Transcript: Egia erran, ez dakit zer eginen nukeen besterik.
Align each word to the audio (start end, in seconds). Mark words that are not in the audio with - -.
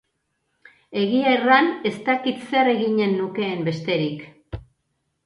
Egia 1.01 1.33
erran, 1.33 1.69
ez 1.89 1.93
dakit 2.07 2.41
zer 2.53 2.71
eginen 2.73 3.13
nukeen 3.19 3.63
besterik. 3.69 4.25